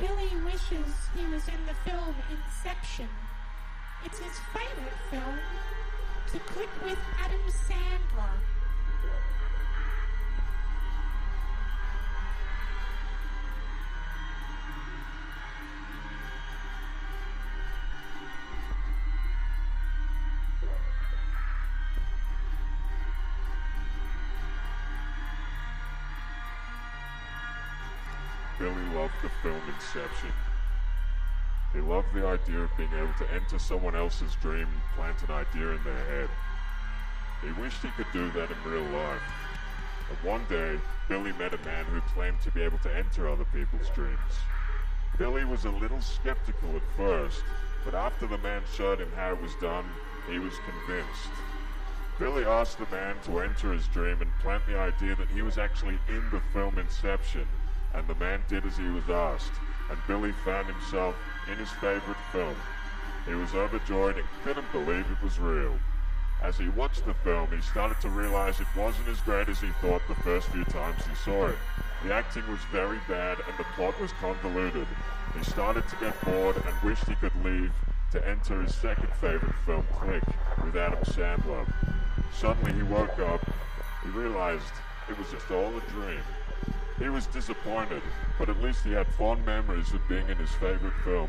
Billy 0.06 0.36
wishes 0.44 0.92
he 1.16 1.24
was 1.32 1.48
in 1.48 1.64
the 1.64 1.72
film 1.88 2.14
Inception. 2.30 3.08
It's 4.04 4.18
his 4.18 4.38
favorite 4.52 4.92
film 5.10 5.38
to 6.30 6.38
click 6.52 6.68
with 6.84 6.98
Adam 7.18 7.40
Sandler. 7.48 8.53
Film 29.94 30.04
Inception. 30.04 30.32
He 31.72 31.80
loved 31.80 32.12
the 32.14 32.26
idea 32.26 32.60
of 32.60 32.76
being 32.76 32.92
able 32.94 33.14
to 33.18 33.32
enter 33.32 33.58
someone 33.58 33.96
else's 33.96 34.34
dream 34.42 34.66
and 34.66 34.96
plant 34.96 35.22
an 35.22 35.30
idea 35.30 35.70
in 35.70 35.84
their 35.84 36.04
head. 36.06 36.28
He 37.42 37.60
wished 37.60 37.82
he 37.82 37.88
could 37.90 38.06
do 38.12 38.30
that 38.32 38.50
in 38.50 38.72
real 38.72 38.84
life. 38.92 39.22
And 40.10 40.28
one 40.28 40.44
day, 40.48 40.78
Billy 41.08 41.32
met 41.32 41.54
a 41.54 41.64
man 41.64 41.84
who 41.86 42.00
claimed 42.12 42.40
to 42.42 42.50
be 42.50 42.62
able 42.62 42.78
to 42.78 42.96
enter 42.96 43.28
other 43.28 43.44
people's 43.46 43.88
dreams. 43.90 44.18
Billy 45.18 45.44
was 45.44 45.64
a 45.64 45.70
little 45.70 46.00
skeptical 46.00 46.76
at 46.76 46.96
first, 46.96 47.42
but 47.84 47.94
after 47.94 48.26
the 48.26 48.38
man 48.38 48.62
showed 48.76 49.00
him 49.00 49.10
how 49.14 49.32
it 49.32 49.42
was 49.42 49.54
done, 49.60 49.84
he 50.28 50.38
was 50.38 50.54
convinced. 50.66 51.30
Billy 52.18 52.44
asked 52.44 52.78
the 52.78 52.96
man 52.96 53.16
to 53.24 53.40
enter 53.40 53.72
his 53.72 53.86
dream 53.88 54.20
and 54.20 54.30
plant 54.40 54.64
the 54.66 54.78
idea 54.78 55.14
that 55.16 55.28
he 55.28 55.42
was 55.42 55.58
actually 55.58 55.98
in 56.08 56.22
the 56.30 56.40
film 56.52 56.78
Inception, 56.78 57.46
and 57.94 58.06
the 58.06 58.14
man 58.16 58.42
did 58.48 58.64
as 58.64 58.76
he 58.76 58.88
was 58.88 59.08
asked, 59.08 59.52
and 59.90 59.98
Billy 60.06 60.32
found 60.44 60.66
himself 60.66 61.14
in 61.50 61.56
his 61.58 61.70
favorite 61.70 62.16
film. 62.32 62.56
He 63.26 63.34
was 63.34 63.54
overjoyed 63.54 64.16
and 64.16 64.26
couldn't 64.44 64.70
believe 64.72 65.06
it 65.10 65.22
was 65.22 65.38
real. 65.38 65.78
As 66.42 66.58
he 66.58 66.68
watched 66.68 67.06
the 67.06 67.14
film, 67.14 67.48
he 67.50 67.62
started 67.62 68.00
to 68.02 68.08
realize 68.10 68.60
it 68.60 68.66
wasn't 68.76 69.08
as 69.08 69.20
great 69.20 69.48
as 69.48 69.60
he 69.60 69.70
thought 69.80 70.02
the 70.08 70.14
first 70.16 70.48
few 70.48 70.64
times 70.64 71.02
he 71.06 71.14
saw 71.14 71.46
it. 71.46 71.56
The 72.02 72.12
acting 72.12 72.46
was 72.50 72.60
very 72.70 72.98
bad 73.08 73.38
and 73.48 73.56
the 73.58 73.64
plot 73.76 73.98
was 73.98 74.12
convoluted. 74.20 74.86
He 75.38 75.44
started 75.44 75.88
to 75.88 75.96
get 75.96 76.20
bored 76.24 76.56
and 76.56 76.82
wished 76.82 77.08
he 77.08 77.14
could 77.14 77.32
leave 77.42 77.72
to 78.12 78.28
enter 78.28 78.60
his 78.60 78.74
second 78.74 79.12
favorite 79.14 79.54
film, 79.64 79.86
Click, 79.98 80.22
with 80.62 80.76
Adam 80.76 81.02
Sandler. 81.04 81.66
Suddenly 82.34 82.74
he 82.74 82.82
woke 82.82 83.18
up. 83.20 83.40
He 84.02 84.10
realized 84.10 84.62
it 85.08 85.18
was 85.18 85.30
just 85.30 85.50
all 85.50 85.74
a 85.74 85.80
dream. 85.90 86.20
He 86.98 87.08
was 87.08 87.26
disappointed, 87.26 88.02
but 88.38 88.48
at 88.48 88.62
least 88.62 88.84
he 88.84 88.92
had 88.92 89.06
fond 89.06 89.44
memories 89.44 89.92
of 89.92 90.08
being 90.08 90.28
in 90.28 90.38
his 90.38 90.50
favorite 90.50 90.94
film. 91.04 91.28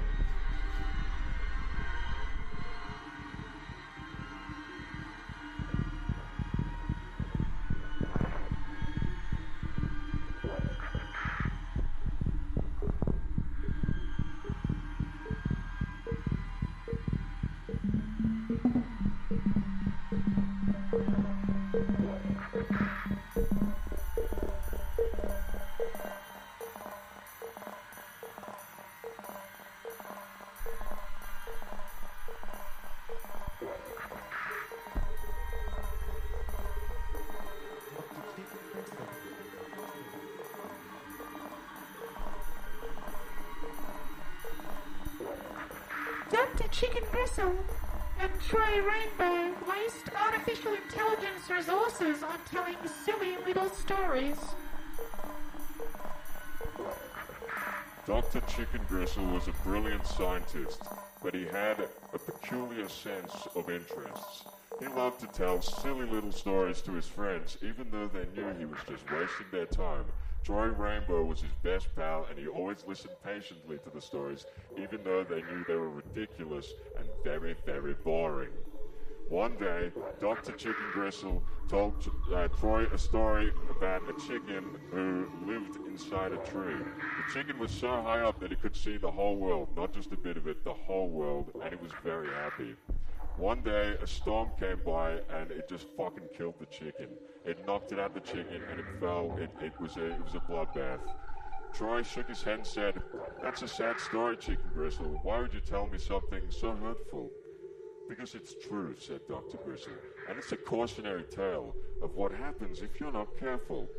Chicken 47.26 47.58
and 48.20 48.32
Troy 48.48 48.82
Rainbow 48.82 49.56
waste 49.68 50.10
artificial 50.16 50.74
intelligence 50.74 51.50
resources 51.50 52.22
on 52.22 52.38
telling 52.52 52.76
silly 53.04 53.36
little 53.46 53.70
stories. 53.70 54.38
Dr. 58.06 58.42
Chicken 58.42 58.82
Gristle 58.88 59.26
was 59.26 59.48
a 59.48 59.54
brilliant 59.64 60.06
scientist, 60.06 60.84
but 61.24 61.34
he 61.34 61.46
had 61.46 61.80
a 62.14 62.20
peculiar 62.20 62.88
sense 62.88 63.48
of 63.56 63.72
interests. 63.72 64.44
He 64.80 64.88
loved 64.88 65.20
to 65.22 65.28
tell 65.28 65.62
silly 65.62 66.06
little 66.06 66.32
stories 66.32 66.82
to 66.82 66.92
his 66.92 67.08
friends, 67.08 67.58
even 67.64 67.88
though 67.92 68.08
they 68.08 68.26
knew 68.36 68.54
he 68.60 68.66
was 68.66 68.80
just 68.88 69.04
wasting 69.12 69.48
their 69.52 69.66
time. 69.66 70.06
Troy 70.46 70.68
Rainbow 70.68 71.24
was 71.24 71.42
his 71.42 71.52
best 71.64 71.88
pal, 71.96 72.28
and 72.30 72.38
he 72.38 72.46
always 72.46 72.86
listened 72.86 73.16
patiently 73.24 73.80
to 73.80 73.90
the 73.90 74.00
stories, 74.00 74.46
even 74.78 75.04
though 75.04 75.24
they 75.24 75.42
knew 75.42 75.66
they 75.68 75.74
were 75.74 75.90
ridiculous 75.90 76.72
very, 77.26 77.56
very 77.66 77.96
boring. 78.04 78.52
One 79.30 79.56
day, 79.58 79.92
Dr. 80.20 80.52
Chicken 80.52 80.86
Gristle 80.94 81.42
told 81.68 81.96
uh, 82.32 82.48
Troy 82.60 82.86
a 82.94 83.00
story 83.00 83.52
about 83.76 84.04
a 84.08 84.14
chicken 84.28 84.64
who 84.92 85.28
lived 85.44 85.76
inside 85.88 86.34
a 86.34 86.38
tree. 86.52 86.78
The 86.78 87.34
chicken 87.34 87.58
was 87.58 87.72
so 87.72 87.88
high 87.88 88.22
up 88.22 88.40
that 88.42 88.52
it 88.52 88.62
could 88.62 88.76
see 88.76 88.98
the 88.98 89.10
whole 89.10 89.38
world, 89.38 89.70
not 89.76 89.92
just 89.92 90.12
a 90.12 90.18
bit 90.18 90.38
of 90.38 90.48
it, 90.48 90.64
the 90.64 90.74
whole 90.74 91.10
world, 91.10 91.50
and 91.64 91.74
it 91.74 91.82
was 91.82 91.92
very 92.04 92.28
happy. 92.28 92.76
One 93.38 93.64
day, 93.64 93.98
a 94.00 94.06
storm 94.06 94.52
came 94.60 94.82
by 94.86 95.14
and 95.34 95.50
it 95.50 95.68
just 95.68 95.88
fucking 95.98 96.30
killed 96.38 96.56
the 96.60 96.68
chicken. 96.68 97.08
It 97.44 97.58
knocked 97.66 97.92
it 97.92 98.00
out 98.00 98.16
of 98.16 98.24
the 98.24 98.32
chicken 98.32 98.62
and 98.70 98.80
it 98.80 98.86
fell. 99.00 99.36
It, 99.40 99.50
it 99.66 99.74
was 99.82 99.98
a 99.98 100.12
it 100.12 100.24
was 100.24 100.36
a 100.36 100.52
bloodbath. 100.52 101.02
Troy 101.76 102.04
shook 102.04 102.30
his 102.30 102.42
head 102.42 102.60
and 102.60 102.66
said, 102.66 103.04
"That's 103.42 103.62
a 103.62 103.68
sad 103.68 104.00
story, 104.00 104.38
Chicken 104.38 104.72
Gristle. 104.74 105.20
Why 105.24 105.42
would 105.42 105.54
you 105.54 105.60
tell 105.60 105.88
me 105.88 105.98
something 105.98 106.42
so 106.50 106.72
hurtful?" 106.72 107.34
Because 108.08 108.34
it's 108.34 108.54
true, 108.54 108.96
said 108.98 109.20
Dr. 109.28 109.58
Gristle, 109.58 109.92
and 110.30 110.38
it's 110.38 110.54
a 110.54 110.58
cautionary 110.58 111.24
tale 111.24 111.76
of 112.02 112.16
what 112.16 112.32
happens 112.32 112.82
if 112.82 112.98
you're 113.00 113.12
not 113.12 113.38
careful. 113.38 113.90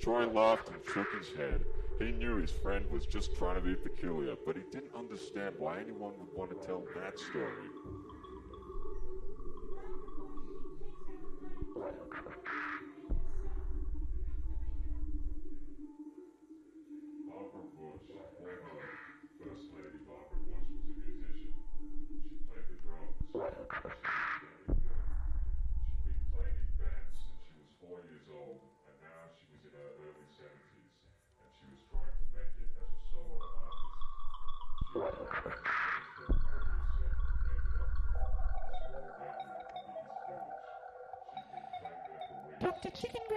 Troy 0.00 0.26
laughed 0.26 0.68
and 0.68 0.82
shook 0.94 1.12
his 1.12 1.28
head. 1.32 1.60
He 1.98 2.10
knew 2.10 2.36
his 2.36 2.52
friend 2.52 2.86
was 2.90 3.04
just 3.04 3.36
trying 3.36 3.56
to 3.56 3.60
be 3.60 3.76
peculiar, 3.76 4.34
but 4.46 4.56
he 4.56 4.62
didn't 4.72 4.94
understand 4.96 5.54
why 5.58 5.78
anyone 5.78 6.14
would 6.18 6.32
want 6.34 6.50
to 6.58 6.66
tell 6.66 6.86
that 6.94 7.18
story. 7.18 7.68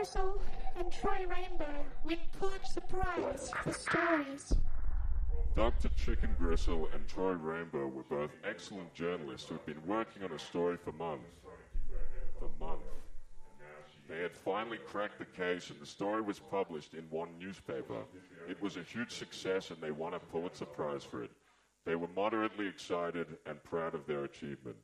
Gristle 0.03 0.41
and 0.77 0.91
Troy 0.91 1.25
Rainbow 1.29 1.85
win 2.03 2.17
Pulitzer 2.37 2.81
Prize 2.81 3.49
for 3.63 3.71
stories. 3.71 4.53
Dr. 5.55 5.87
Chicken 5.95 6.35
Gristle 6.37 6.89
and 6.93 7.07
Troy 7.07 7.31
Rainbow 7.31 7.87
were 7.87 8.03
both 8.09 8.31
excellent 8.43 8.93
journalists 8.93 9.47
who 9.47 9.55
had 9.55 9.65
been 9.65 9.81
working 9.87 10.21
on 10.25 10.33
a 10.33 10.39
story 10.39 10.75
for 10.75 10.91
months. 10.91 11.23
For 12.37 12.49
months. 12.59 12.83
They 14.09 14.19
had 14.19 14.35
finally 14.35 14.79
cracked 14.85 15.19
the 15.19 15.41
case 15.41 15.69
and 15.69 15.79
the 15.79 15.85
story 15.85 16.21
was 16.21 16.37
published 16.37 16.95
in 16.95 17.05
one 17.09 17.29
newspaper. 17.39 18.03
It 18.49 18.61
was 18.61 18.75
a 18.75 18.83
huge 18.83 19.11
success 19.13 19.71
and 19.71 19.79
they 19.79 19.91
won 19.91 20.15
a 20.15 20.19
Pulitzer 20.19 20.65
Prize 20.65 21.05
for 21.05 21.23
it. 21.23 21.31
They 21.85 21.95
were 21.95 22.09
moderately 22.13 22.67
excited 22.67 23.37
and 23.45 23.63
proud 23.63 23.95
of 23.95 24.05
their 24.05 24.25
achievement. 24.25 24.75